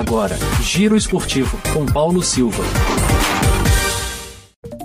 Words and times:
Agora, 0.00 0.34
Giro 0.62 0.96
Esportivo 0.96 1.60
com 1.74 1.84
Paulo 1.84 2.22
Silva. 2.22 2.64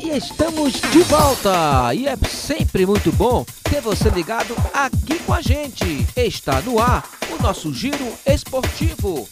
E 0.04 0.10
estamos 0.10 0.74
de 0.74 1.04
volta! 1.04 1.94
E 1.94 2.06
é 2.06 2.18
sempre 2.28 2.86
muito 2.86 3.14
bom 3.14 3.46
ter 3.64 3.80
você 3.80 4.10
ligado 4.10 4.54
aqui 4.74 5.18
com 5.20 5.34
a 5.34 5.40
gente. 5.40 6.06
Está 6.18 6.60
no 6.60 6.82
ar 6.82 7.10
o 7.32 7.42
nosso 7.42 7.74
Giro 7.74 8.12
Esportivo. 8.26 9.26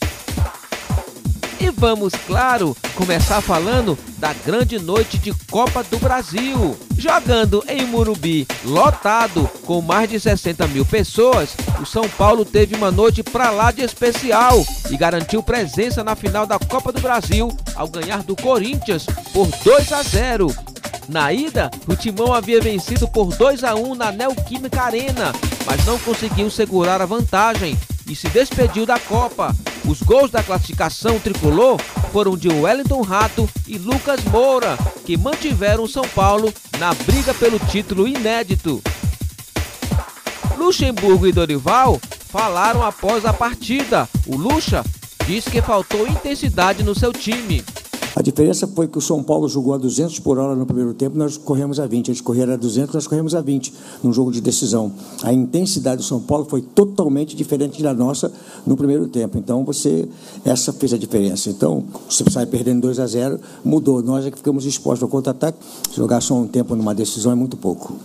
E 1.64 1.70
vamos, 1.70 2.12
claro, 2.28 2.76
começar 2.94 3.40
falando 3.40 3.98
da 4.18 4.34
grande 4.34 4.78
noite 4.78 5.18
de 5.18 5.34
Copa 5.50 5.82
do 5.82 5.98
Brasil. 5.98 6.78
Jogando 6.98 7.64
em 7.70 7.86
Murubi, 7.86 8.46
lotado, 8.66 9.50
com 9.66 9.80
mais 9.80 10.10
de 10.10 10.20
60 10.20 10.68
mil 10.68 10.86
pessoas, 10.86 11.56
o 11.82 11.86
São 11.86 12.10
Paulo 12.10 12.44
teve 12.44 12.76
uma 12.76 12.92
noite 12.92 13.24
pra 13.24 13.50
lá 13.50 13.72
de 13.72 13.82
especial 13.82 14.62
e 14.92 14.98
garantiu 14.98 15.42
presença 15.42 16.04
na 16.04 16.18
final 16.18 16.46
da 16.46 16.60
Copa 16.60 16.92
do 16.92 17.00
Brasil 17.00 17.48
ao 17.76 17.88
ganhar 17.88 18.24
do 18.24 18.36
Corinthians 18.36 19.06
por 19.32 19.48
2 19.64 19.94
a 19.94 20.04
0. 20.04 20.54
Na 21.08 21.32
ida, 21.32 21.72
o 21.88 21.96
Timão 21.96 22.34
havia 22.34 22.60
vencido 22.60 23.08
por 23.08 23.34
2 23.34 23.64
a 23.64 23.74
1 23.74 23.96
na 23.96 24.12
Neoquímica 24.12 24.82
Arena, 24.82 25.32
mas 25.66 25.86
não 25.86 25.98
conseguiu 26.00 26.50
segurar 26.50 27.02
a 27.02 27.06
vantagem 27.06 27.80
e 28.06 28.14
se 28.14 28.28
despediu 28.28 28.86
da 28.86 29.00
Copa. 29.00 29.56
Os 29.86 30.02
gols 30.02 30.32
da 30.32 30.42
classificação 30.42 31.20
tricolor 31.20 31.80
foram 32.12 32.38
de 32.38 32.48
Wellington 32.48 33.02
Rato 33.02 33.50
e 33.68 33.78
Lucas 33.78 34.24
Moura, 34.26 34.78
que 35.06 35.18
mantiveram 35.18 35.88
São 35.88 36.08
Paulo 36.08 36.54
na 36.80 36.94
briga 36.94 37.34
pelo 37.34 37.60
título 37.60 38.08
inédito. 38.08 38.82
Luxemburgo 40.58 41.28
e 41.28 41.32
Dorival 41.32 42.00
falaram 42.30 42.84
após 42.84 43.26
a 43.26 43.34
partida. 43.34 44.08
O 44.26 44.38
Luxa 44.38 44.84
disse 45.26 45.52
que 45.52 45.62
faltou 45.62 46.08
intensidade 46.08 46.84
no 46.84 46.96
seu 46.96 47.12
time. 47.12 47.64
A 48.16 48.22
diferença 48.22 48.68
foi 48.68 48.88
que 48.88 48.98
o 48.98 49.02
São 49.02 49.24
Paulo 49.24 49.50
jogou 49.50 49.74
a 49.74 49.78
200 49.78 50.20
por 50.20 50.38
hora 50.38 50.56
no 50.56 50.66
primeiro 50.66 50.94
tempo, 50.94 51.18
nós 51.18 51.36
corremos 51.36 51.80
a 51.80 51.88
20. 51.88 52.10
Eles 52.10 52.22
correram 52.22 52.54
a 52.54 52.56
200, 52.56 52.94
nós 52.94 53.08
corremos 53.08 53.34
a 53.34 53.42
20 53.42 53.74
num 54.04 54.14
jogo 54.14 54.32
de 54.32 54.40
decisão. 54.40 54.92
A 55.24 55.34
intensidade 55.34 55.98
do 55.98 56.04
São 56.04 56.20
Paulo 56.20 56.46
foi 56.46 56.62
totalmente 56.62 57.36
diferente 57.36 57.82
da 57.82 57.94
nossa 57.94 58.32
no 58.68 58.78
primeiro 58.78 59.08
tempo. 59.08 59.38
Então, 59.38 59.64
você 59.66 60.08
essa 60.46 60.72
fez 60.72 60.94
a 60.94 60.98
diferença. 60.98 61.50
Então, 61.50 61.84
você 62.08 62.24
sai 62.30 62.46
perdendo 62.46 62.82
2 62.82 63.00
a 63.00 63.08
0, 63.08 63.40
mudou. 63.66 64.04
Nós 64.04 64.26
é 64.26 64.32
que 64.32 64.38
ficamos 64.38 64.66
expostos 64.66 65.02
ao 65.02 65.10
contra-ataque. 65.10 65.58
Jogar 65.96 66.22
só 66.22 66.36
um 66.36 66.48
tempo 66.48 66.76
numa 66.76 66.94
decisão 66.94 67.32
é 67.32 67.36
muito 67.36 67.58
pouco. 67.58 67.96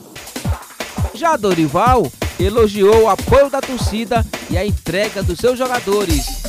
Já 1.13 1.37
Dorival 1.37 2.11
elogiou 2.41 3.03
o 3.03 3.09
apoio 3.09 3.51
da 3.51 3.61
torcida 3.61 4.25
e 4.51 4.57
a 4.57 4.65
entrega 4.65 5.23
dos 5.23 5.39
seus 5.39 5.59
jogadores. 5.59 6.48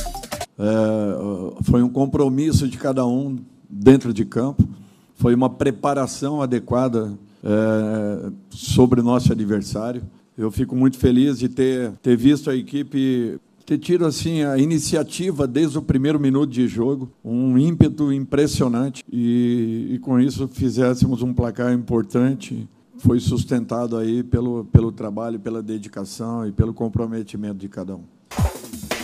É, 0.60 1.62
foi 1.62 1.82
um 1.82 1.88
compromisso 1.88 2.68
de 2.68 2.76
cada 2.76 3.06
um 3.06 3.38
dentro 3.68 4.12
de 4.12 4.26
campo, 4.26 4.68
foi 5.14 5.34
uma 5.34 5.48
preparação 5.48 6.42
adequada 6.42 7.18
é, 7.42 8.30
sobre 8.50 9.00
o 9.00 9.02
nosso 9.02 9.32
adversário. 9.32 10.02
Eu 10.36 10.50
fico 10.50 10.76
muito 10.76 10.98
feliz 10.98 11.38
de 11.38 11.48
ter, 11.48 11.92
ter 12.02 12.16
visto 12.16 12.50
a 12.50 12.54
equipe 12.54 13.40
ter 13.64 13.78
tido 13.78 14.04
assim 14.04 14.42
a 14.42 14.58
iniciativa 14.58 15.46
desde 15.46 15.78
o 15.78 15.82
primeiro 15.82 16.18
minuto 16.18 16.50
de 16.50 16.66
jogo, 16.66 17.08
um 17.24 17.56
ímpeto 17.56 18.12
impressionante 18.12 19.04
e, 19.10 19.92
e 19.92 19.98
com 20.00 20.18
isso 20.18 20.48
fizéssemos 20.48 21.22
um 21.22 21.32
placar 21.32 21.72
importante. 21.72 22.68
Foi 22.98 23.20
sustentado 23.20 23.96
aí 23.96 24.22
pelo, 24.24 24.64
pelo 24.66 24.90
trabalho, 24.90 25.38
pela 25.38 25.62
dedicação 25.62 26.46
e 26.46 26.52
pelo 26.52 26.74
comprometimento 26.74 27.58
de 27.58 27.68
cada 27.68 27.94
um. 27.94 28.02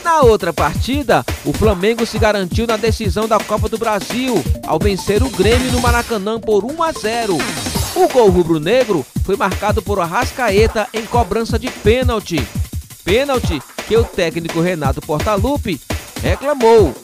Na 0.06 0.20
outra 0.20 0.52
partida, 0.52 1.26
o 1.44 1.52
Flamengo 1.52 2.06
se 2.06 2.16
garantiu 2.16 2.64
na 2.64 2.76
decisão 2.76 3.26
da 3.26 3.40
Copa 3.40 3.68
do 3.68 3.76
Brasil 3.76 4.36
ao 4.64 4.78
vencer 4.78 5.20
o 5.20 5.28
Grêmio 5.28 5.72
no 5.72 5.80
Maracanã 5.80 6.38
por 6.38 6.64
1 6.64 6.80
a 6.80 6.92
0. 6.92 7.36
O 7.96 8.08
gol 8.10 8.30
rubro-negro 8.30 9.04
foi 9.24 9.36
marcado 9.36 9.82
por 9.82 9.98
Arrascaeta 9.98 10.86
em 10.94 11.04
cobrança 11.04 11.58
de 11.58 11.68
pênalti. 11.68 12.36
Pênalti 13.04 13.60
que 13.88 13.96
o 13.96 14.04
técnico 14.04 14.60
Renato 14.60 15.00
Portaluppi 15.00 15.80
reclamou. 16.22 16.94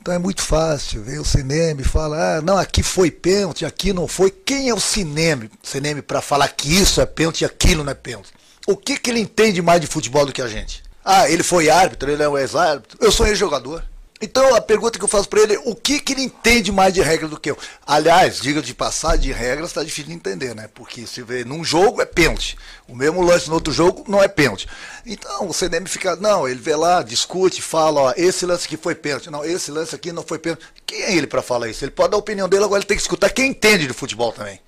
Então 0.00 0.12
é 0.12 0.18
muito 0.18 0.42
fácil 0.42 1.00
ver 1.00 1.20
o 1.20 1.24
cinema 1.24 1.80
e 1.80 1.84
falar, 1.84 2.38
ah, 2.38 2.42
não, 2.42 2.58
aqui 2.58 2.82
foi 2.82 3.08
pênalti, 3.08 3.64
aqui 3.64 3.92
não 3.92 4.08
foi. 4.08 4.32
Quem 4.32 4.68
é 4.68 4.74
o 4.74 4.80
cinema, 4.80 5.48
cinema 5.62 6.02
para 6.02 6.20
falar 6.20 6.48
que 6.48 6.74
isso 6.74 7.00
é 7.00 7.06
pênalti 7.06 7.42
e 7.42 7.44
aquilo 7.44 7.84
não 7.84 7.92
é 7.92 7.94
pênalti? 7.94 8.32
O 8.66 8.76
que, 8.76 8.98
que 8.98 9.10
ele 9.10 9.20
entende 9.20 9.62
mais 9.62 9.80
de 9.80 9.86
futebol 9.86 10.26
do 10.26 10.32
que 10.32 10.42
a 10.42 10.48
gente? 10.48 10.81
Ah, 11.04 11.28
ele 11.28 11.42
foi 11.42 11.68
árbitro, 11.68 12.10
ele 12.10 12.22
é 12.22 12.28
um 12.28 12.38
ex-árbitro. 12.38 12.98
Eu 13.00 13.10
sou 13.10 13.26
ex-jogador. 13.26 13.82
Então 14.22 14.54
a 14.54 14.60
pergunta 14.60 15.00
que 15.00 15.04
eu 15.04 15.08
faço 15.08 15.28
para 15.28 15.40
ele 15.40 15.56
é 15.56 15.58
o 15.64 15.74
que, 15.74 15.98
que 15.98 16.12
ele 16.12 16.22
entende 16.22 16.70
mais 16.70 16.94
de 16.94 17.02
regra 17.02 17.26
do 17.26 17.40
que 17.40 17.50
eu? 17.50 17.58
Aliás, 17.84 18.40
diga 18.40 18.62
de 18.62 18.72
passar 18.72 19.18
de 19.18 19.32
regras 19.32 19.70
está 19.70 19.82
difícil 19.82 20.10
de 20.10 20.12
entender, 20.12 20.54
né? 20.54 20.68
Porque 20.72 21.04
se 21.08 21.22
vê 21.22 21.44
num 21.44 21.64
jogo 21.64 22.00
é 22.00 22.06
pênalti. 22.06 22.56
O 22.86 22.94
mesmo 22.94 23.20
lance 23.20 23.48
no 23.48 23.54
outro 23.54 23.72
jogo 23.72 24.04
não 24.06 24.22
é 24.22 24.28
pênalti. 24.28 24.68
Então 25.04 25.48
o 25.48 25.52
CDM 25.52 25.86
fica, 25.88 26.14
não, 26.14 26.46
ele 26.46 26.60
vê 26.60 26.76
lá, 26.76 27.02
discute, 27.02 27.60
fala, 27.60 28.00
ó, 28.00 28.14
esse 28.16 28.46
lance 28.46 28.66
aqui 28.66 28.76
foi 28.76 28.94
pênalti. 28.94 29.28
Não, 29.28 29.44
esse 29.44 29.72
lance 29.72 29.92
aqui 29.92 30.12
não 30.12 30.22
foi 30.22 30.38
pênalti. 30.38 30.64
Quem 30.86 31.02
é 31.02 31.16
ele 31.16 31.26
para 31.26 31.42
falar 31.42 31.68
isso? 31.68 31.84
Ele 31.84 31.90
pode 31.90 32.12
dar 32.12 32.16
a 32.16 32.20
opinião 32.20 32.48
dele, 32.48 32.62
agora 32.62 32.78
ele 32.78 32.86
tem 32.86 32.96
que 32.96 33.02
escutar 33.02 33.28
quem 33.28 33.50
entende 33.50 33.88
de 33.88 33.92
futebol 33.92 34.30
também. 34.30 34.60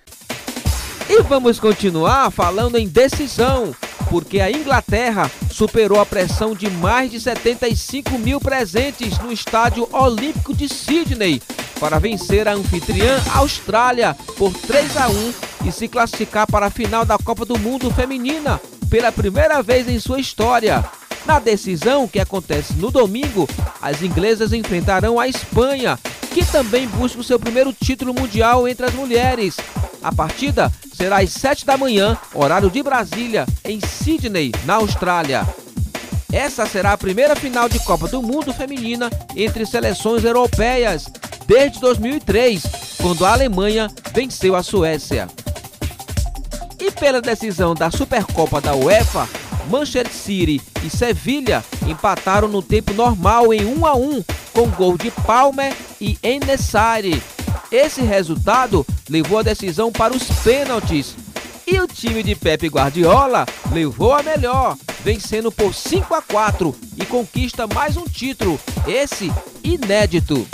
E 1.08 1.22
vamos 1.22 1.60
continuar 1.60 2.28
falando 2.32 2.76
em 2.76 2.88
decisão 2.88 3.72
porque 4.10 4.40
a 4.40 4.50
Inglaterra 4.50 5.30
superou 5.54 6.00
a 6.00 6.06
pressão 6.06 6.52
de 6.52 6.68
mais 6.68 7.12
de 7.12 7.20
75 7.20 8.18
mil 8.18 8.40
presentes 8.40 9.16
no 9.18 9.30
Estádio 9.30 9.88
Olímpico 9.92 10.52
de 10.52 10.68
Sydney 10.68 11.40
para 11.78 12.00
vencer 12.00 12.48
a 12.48 12.54
anfitriã 12.54 13.22
Austrália 13.32 14.16
por 14.36 14.52
3 14.52 14.96
a 14.96 15.08
1 15.08 15.34
e 15.66 15.70
se 15.70 15.86
classificar 15.86 16.48
para 16.48 16.66
a 16.66 16.70
final 16.70 17.04
da 17.04 17.16
Copa 17.18 17.44
do 17.44 17.56
Mundo 17.56 17.88
Feminina 17.92 18.60
pela 18.90 19.12
primeira 19.12 19.62
vez 19.62 19.88
em 19.88 20.00
sua 20.00 20.18
história. 20.18 20.84
Na 21.24 21.38
decisão 21.38 22.08
que 22.08 22.18
acontece 22.18 22.72
no 22.74 22.90
domingo, 22.90 23.48
as 23.80 24.02
inglesas 24.02 24.52
enfrentarão 24.52 25.20
a 25.20 25.28
Espanha, 25.28 25.96
que 26.32 26.44
também 26.44 26.88
busca 26.88 27.20
o 27.20 27.24
seu 27.24 27.38
primeiro 27.38 27.72
título 27.72 28.12
mundial 28.12 28.66
entre 28.66 28.86
as 28.86 28.92
mulheres. 28.92 29.56
A 30.02 30.12
partida 30.12 30.70
será 30.94 31.20
às 31.20 31.32
7 31.32 31.66
da 31.66 31.76
manhã, 31.76 32.16
horário 32.32 32.70
de 32.70 32.82
Brasília, 32.82 33.46
em 33.64 33.80
Sydney, 33.80 34.52
na 34.64 34.74
Austrália. 34.74 35.46
Essa 36.32 36.66
será 36.66 36.92
a 36.92 36.98
primeira 36.98 37.36
final 37.36 37.68
de 37.68 37.78
Copa 37.80 38.08
do 38.08 38.22
Mundo 38.22 38.52
feminina 38.52 39.10
entre 39.36 39.66
seleções 39.66 40.24
europeias 40.24 41.06
desde 41.46 41.80
2003, 41.80 42.62
quando 43.00 43.24
a 43.24 43.32
Alemanha 43.32 43.90
venceu 44.12 44.56
a 44.56 44.62
Suécia. 44.62 45.28
E 46.80 46.90
pela 46.90 47.20
decisão 47.20 47.74
da 47.74 47.90
Supercopa 47.90 48.60
da 48.60 48.74
UEFA, 48.74 49.28
Manchester 49.70 50.12
City 50.12 50.60
e 50.84 50.90
Sevilha 50.90 51.64
empataram 51.86 52.48
no 52.48 52.62
tempo 52.62 52.92
normal 52.92 53.52
em 53.52 53.64
1 53.64 53.86
a 53.86 53.94
1 53.94 54.24
com 54.52 54.68
gol 54.68 54.96
de 54.96 55.10
Palmer 55.10 55.74
e 56.00 56.18
Enesari. 56.22 57.22
Esse 57.74 58.02
resultado 58.02 58.86
levou 59.10 59.40
a 59.40 59.42
decisão 59.42 59.90
para 59.90 60.14
os 60.14 60.22
pênaltis. 60.44 61.16
E 61.66 61.80
o 61.80 61.88
time 61.88 62.22
de 62.22 62.36
Pepe 62.36 62.68
Guardiola 62.68 63.44
levou 63.72 64.12
a 64.12 64.22
melhor, 64.22 64.76
vencendo 65.02 65.50
por 65.50 65.74
5 65.74 66.14
a 66.14 66.22
4 66.22 66.72
e 66.96 67.04
conquista 67.04 67.66
mais 67.66 67.96
um 67.96 68.04
título, 68.04 68.60
esse 68.86 69.28
inédito. 69.64 70.46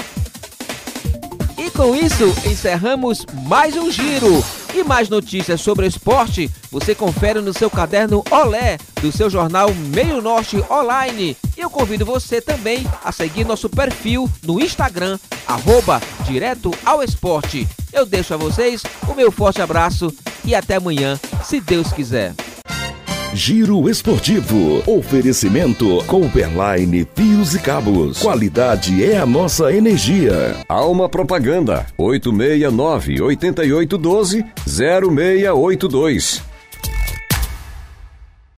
E 1.60 1.70
com 1.70 1.94
isso 1.94 2.24
encerramos 2.46 3.26
mais 3.46 3.76
um 3.76 3.90
giro. 3.90 4.42
E 4.74 4.82
mais 4.82 5.10
notícias 5.10 5.60
sobre 5.60 5.86
esporte 5.86 6.50
você 6.70 6.94
confere 6.94 7.38
no 7.42 7.52
seu 7.52 7.68
caderno 7.68 8.24
Olé 8.30 8.78
do 9.02 9.12
seu 9.12 9.28
jornal 9.28 9.68
Meio 9.74 10.22
Norte 10.22 10.56
Online. 10.70 11.36
E 11.54 11.60
eu 11.60 11.68
convido 11.68 12.06
você 12.06 12.40
também 12.40 12.86
a 13.04 13.12
seguir 13.12 13.44
nosso 13.44 13.68
perfil 13.68 14.26
no 14.42 14.58
Instagram, 14.58 15.18
arroba 15.46 16.00
Direto 16.24 16.72
ao 16.82 17.02
Esporte. 17.02 17.68
Eu 17.92 18.06
deixo 18.06 18.32
a 18.32 18.38
vocês 18.38 18.82
o 19.06 19.12
meu 19.12 19.30
forte 19.30 19.60
abraço 19.60 20.10
e 20.42 20.54
até 20.54 20.76
amanhã, 20.76 21.20
se 21.44 21.60
Deus 21.60 21.92
quiser. 21.92 22.32
Giro 23.32 23.88
Esportivo. 23.88 24.82
Oferecimento 24.86 26.02
Cooperline 26.06 27.06
Fios 27.14 27.54
e 27.54 27.60
Cabos. 27.60 28.18
Qualidade 28.20 29.04
é 29.04 29.18
a 29.18 29.26
nossa 29.26 29.72
energia. 29.72 30.56
Alma 30.68 31.08
Propaganda. 31.08 31.86
869 31.96 33.22
8812 33.22 34.44
0682. 34.66 36.49